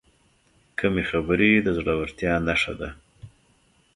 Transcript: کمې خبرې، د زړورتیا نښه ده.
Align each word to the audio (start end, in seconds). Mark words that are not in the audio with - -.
کمې 0.79 1.03
خبرې، 1.11 1.51
د 1.59 1.67
زړورتیا 1.77 2.33
نښه 2.47 2.73
ده. 2.79 2.89